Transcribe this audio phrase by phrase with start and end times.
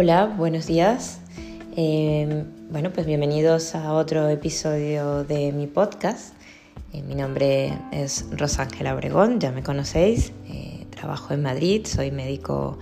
[0.00, 1.18] Hola, buenos días.
[1.76, 6.34] Eh, bueno, pues bienvenidos a otro episodio de mi podcast.
[6.92, 10.30] Eh, mi nombre es Rosángela Obregón, ya me conocéis.
[10.48, 12.78] Eh, trabajo en Madrid, soy médico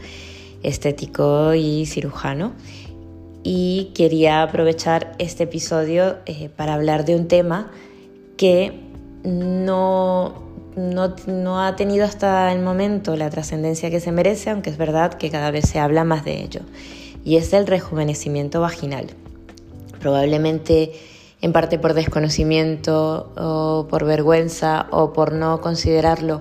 [0.62, 2.52] estético y cirujano.
[3.42, 6.18] Y quería aprovechar este episodio
[6.54, 7.70] para hablar de un tema
[8.36, 8.78] que
[9.24, 10.34] no,
[10.76, 15.14] no, no ha tenido hasta el momento la trascendencia que se merece, aunque es verdad
[15.14, 16.60] que cada vez se habla más de ello
[17.26, 19.08] y es el rejuvenecimiento vaginal.
[19.98, 20.92] Probablemente
[21.42, 26.40] en parte por desconocimiento o por vergüenza o por no considerarlo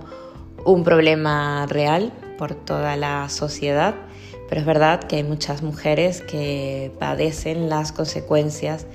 [0.64, 3.96] un problema real por toda la sociedad,
[4.48, 8.86] pero es verdad que hay muchas mujeres que padecen las consecuencias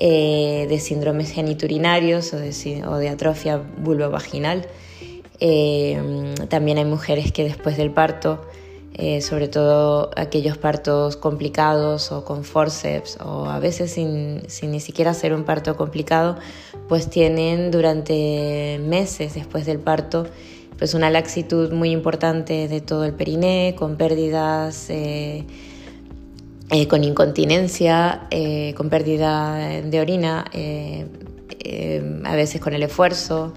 [0.00, 4.66] eh, de síndromes geniturinarios o de, atrofia vulvovaginal.
[5.38, 8.42] Eh, también hay mujeres que después del parto
[8.94, 15.14] eh, sobre todo aquellos partos complicados o con forceps o a veces sin, ni siquiera
[15.14, 16.36] ser un parto complicado,
[16.88, 20.26] pues tienen durante meses después del parto
[20.76, 25.46] pues una laxitud muy importante de todo el periné, con pérdidas, eh,
[26.70, 28.28] eh, con incontinencia,
[28.76, 30.44] con pérdida de orina,
[32.24, 33.54] a veces con el esfuerzo.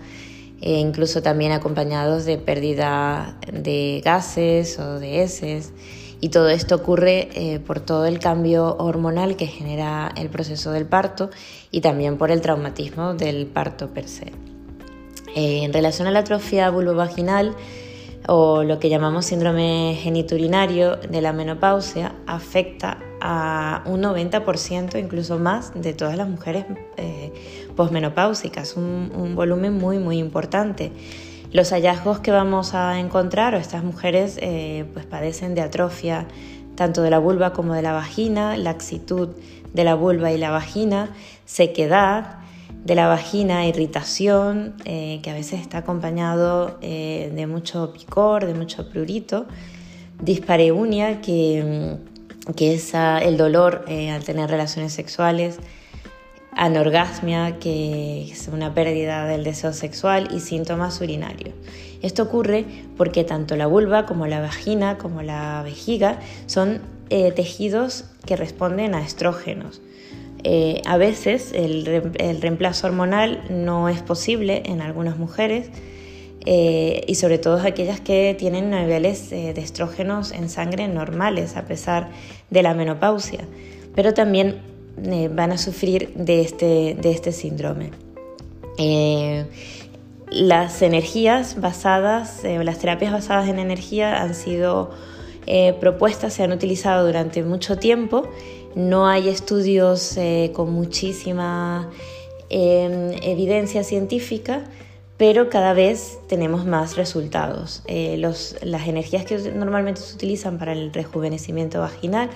[0.66, 5.72] E incluso también acompañados de pérdida de gases o de heces.
[6.22, 10.88] Y todo esto ocurre eh, por todo el cambio hormonal que genera el proceso del
[10.88, 11.30] parto
[11.70, 14.32] y también por el traumatismo del parto per se.
[15.36, 17.56] Eh, en relación a la atrofia vulvovaginal
[18.28, 25.72] o lo que llamamos síndrome geniturinario de la menopausia, afecta a un 90%, incluso más,
[25.74, 26.66] de todas las mujeres
[26.98, 27.34] eh,
[27.76, 30.92] posmenopáusicas, un, volumen muy, muy importante.
[31.52, 36.28] Los hallazgos que vamos a encontrar, o estas mujeres eh, pues padecen de atrofia
[36.76, 39.30] tanto de la vulva como de la vagina, laxitud
[39.74, 41.10] de la vulva y la vagina,
[41.46, 42.38] sequedad
[42.84, 48.54] de la vagina, irritación, eh, que a veces está acompañado eh, de mucho picor, de
[48.54, 49.48] mucho prurito,
[50.22, 51.98] dispareunia, que,
[52.56, 55.60] que es el dolor al tener relaciones sexuales,
[56.56, 61.54] anorgasmia, que es una pérdida del deseo sexual y síntomas urinarios.
[62.02, 62.66] Esto ocurre
[62.98, 68.96] porque tanto la vulva como la vagina como la vejiga son eh, tejidos que responden
[68.96, 69.82] a estrógenos.
[70.44, 71.86] Eh, a veces el,
[72.40, 75.70] reemplazo hormonal no es posible en algunas mujeres
[76.46, 82.10] eh, y sobre todo aquellas que tienen niveles de estrógenos en sangre normales a pesar
[82.50, 83.48] de la menopausia.
[83.96, 84.62] Pero también
[85.04, 87.92] eh, van a sufrir de este, de este síndrome.
[88.78, 89.46] Eh,
[90.30, 94.92] las energías basadas, eh, las terapias basadas en energía han sido
[95.80, 98.28] propuestas, se han utilizado durante mucho tiempo.
[98.74, 100.18] No hay estudios
[100.54, 101.92] con muchísima
[102.50, 104.64] evidencia científica,
[105.18, 107.84] pero cada vez tenemos más resultados.
[107.88, 112.30] las energías que normalmente se utilizan para el rejuvenecimiento vaginal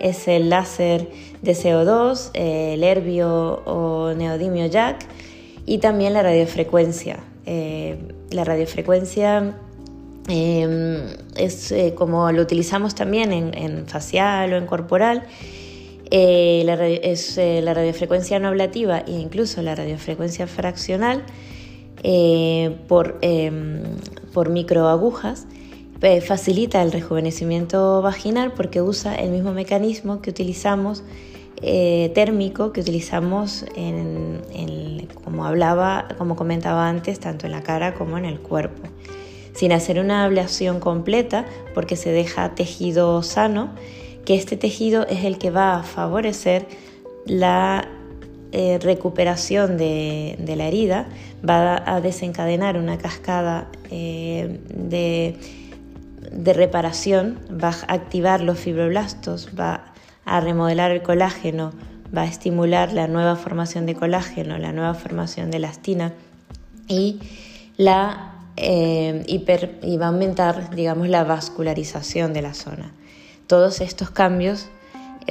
[0.00, 1.08] es el láser
[1.42, 5.06] de CO2, el herbio o neodimio jack
[5.66, 7.20] y también la radiofrecuencia.
[7.44, 7.98] Eh,
[8.30, 9.54] la radiofrecuencia
[10.28, 11.06] em,
[11.36, 15.24] es eh, como lo utilizamos también en, facial o en corporal.
[16.10, 21.22] Eh, la, es la radiofrecuencia no ablativa e incluso la radiofrecuencia fraccional
[22.88, 23.82] por, em,
[24.32, 25.46] por microagujas
[26.02, 31.04] eh, facilita el rejuvenecimiento vaginal porque usa el mismo mecanismo que utilizamos
[31.62, 38.18] eh, térmico que utilizamos en, como hablaba, como comentaba antes, tanto en la cara como
[38.18, 38.82] en el cuerpo,
[39.54, 43.70] sin hacer una ablación completa porque se deja tejido sano,
[44.24, 46.66] que este tejido es el que va a favorecer
[47.26, 47.88] la
[48.52, 51.08] eh, recuperación de, la herida,
[51.48, 55.36] va a desencadenar una cascada de
[56.32, 59.92] de reparación va a activar los fibroblastos, va
[60.24, 61.72] a remodelar el colágeno,
[62.16, 66.12] va a estimular la nueva formación de colágeno, la nueva formación de elastina
[66.88, 67.20] y,
[67.76, 72.92] la, eh, y va a aumentar digamos, la vascularización de la zona.
[73.46, 74.68] Todos estos cambios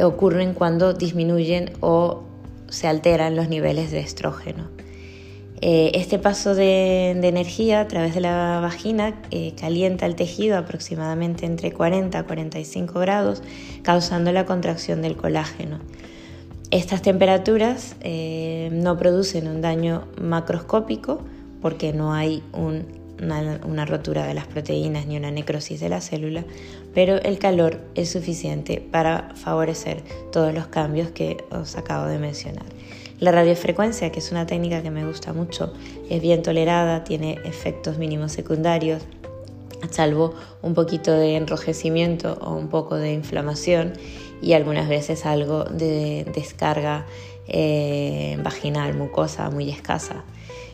[0.02, 2.24] ocurren cuando disminuyen o
[2.72, 4.70] se alteran los niveles de estrógeno.
[5.64, 11.46] Eh, este paso de, energía a través de la vagina eh, calienta el tejido aproximadamente
[11.46, 13.44] entre 40 a 45 grados,
[13.84, 15.80] causando la contracción del colágeno.
[16.72, 21.22] Estas temperaturas eh, no producen un daño macroscópico
[21.62, 26.44] porque no hay un una, rotura de las proteínas ni una necrosis de la célula,
[26.94, 32.66] pero el calor es suficiente para favorecer todos los cambios que os acabo de mencionar.
[33.20, 35.72] La radiofrecuencia, que es una técnica que me gusta mucho,
[36.10, 39.04] es bien tolerada, tiene efectos mínimos secundarios,
[39.92, 43.94] salvo un poquito de enrojecimiento o un poco de inflamación
[44.42, 47.06] y algunas veces algo de descarga
[47.48, 50.24] eh, vaginal, mucosa muy escasa.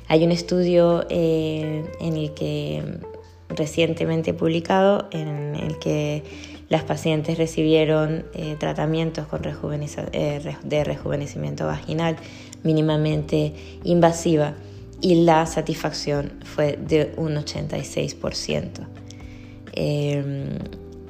[0.08, 2.82] Hay un estudio eh, en el que
[3.50, 6.24] recientemente publicado en el que
[6.70, 12.18] las pacientes recibieron eh, tratamientos con de rejuvenecimiento vaginal
[12.64, 13.54] mínimamente
[13.84, 14.54] invasiva
[15.00, 18.88] y la satisfacción fue de un 86%.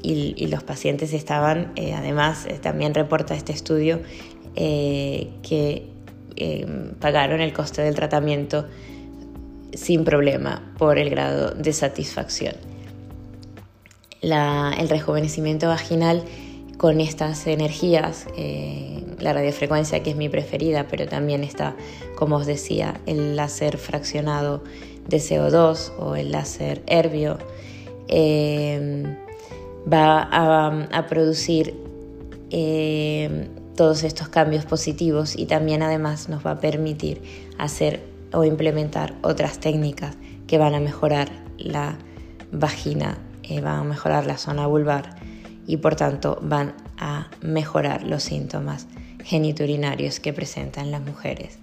[0.03, 4.01] y, los pacientes estaban, además, también reporta este estudio,
[4.55, 5.87] que
[6.99, 8.65] pagaron el coste del tratamiento
[9.73, 12.55] sin problema por el grado de satisfacción.
[14.21, 16.23] el rejuvenecimiento vaginal
[16.77, 21.75] con estas energías, eh, la radiofrecuencia que es mi preferida, pero también está,
[22.15, 24.63] como os decía, el láser fraccionado
[25.07, 27.37] de CO2 o el láser herbio,
[28.07, 29.15] em,
[29.91, 31.73] va a, producir
[32.49, 37.21] em, todos estos cambios positivos y también además nos va a permitir
[37.57, 38.01] hacer
[38.33, 41.97] o implementar otras técnicas que van a mejorar la
[42.51, 45.15] vagina, eh, van a mejorar la zona vulvar
[45.65, 48.87] y por tanto van a mejorar los síntomas
[49.23, 51.59] geniturinarios que presentan las mujeres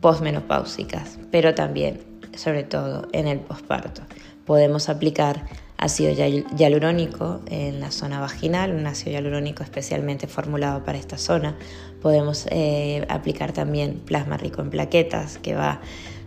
[0.00, 2.00] posmenopáusicas, pero también,
[2.36, 4.02] sobre todo, en el posparto.
[4.44, 5.46] Podemos aplicar
[5.78, 6.12] ácido
[6.56, 11.56] hialurónico en la zona vaginal, un ácido hialurónico especialmente formulado para esta zona.
[12.02, 15.80] Podemos eh, aplicar también plasma rico en plaquetas que va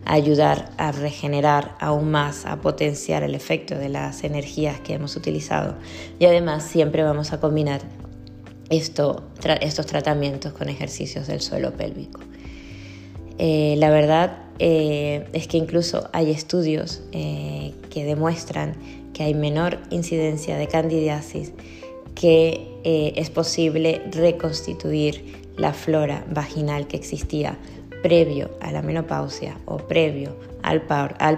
[0.05, 5.17] a ayudar a regenerar aún más, a potenciar el efecto de las energías que hemos
[5.17, 5.75] utilizado.
[6.17, 7.81] Y además siempre vamos a combinar
[8.69, 9.27] esto,
[9.59, 12.21] estos tratamientos con ejercicios del suelo pélvico.
[13.37, 20.57] Eh, la verdad eh, es que incluso hay estudios que demuestran que hay menor incidencia
[20.57, 21.53] de candidiasis,
[22.15, 27.57] que eh, es posible reconstituir la flora vaginal que existía
[28.01, 30.81] previo a la menopausia o previo al,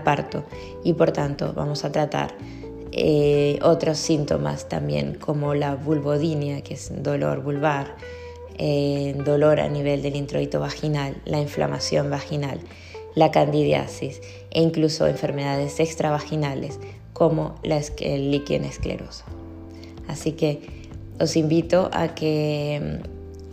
[0.04, 0.44] parto.
[0.84, 2.34] Y por tanto vamos a tratar
[2.92, 7.96] eh, otros síntomas también como la vulvodinia, que es dolor vulvar,
[8.58, 12.60] eh, dolor a nivel del introito vaginal, la inflamación vaginal,
[13.16, 14.22] la candidiasis
[14.52, 16.80] e incluso enfermedades extravaginales
[17.14, 19.24] como la, el líquido escleroso.
[20.08, 20.84] Así que
[21.20, 23.00] os invito a que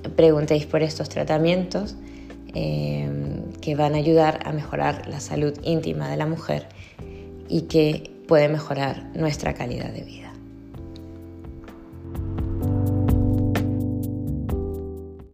[0.06, 1.94] mm, preguntéis por estos tratamientos
[2.54, 6.66] em, que van a ayudar a mejorar la salud íntima de la mujer
[7.48, 10.29] y que puede mejorar nuestra calidad de vida.